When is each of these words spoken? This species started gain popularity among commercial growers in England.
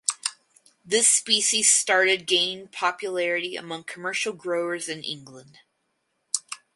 This 0.83 1.07
species 1.07 1.71
started 1.71 2.25
gain 2.25 2.69
popularity 2.69 3.55
among 3.55 3.83
commercial 3.83 4.33
growers 4.33 4.89
in 4.89 5.03
England. 5.03 5.59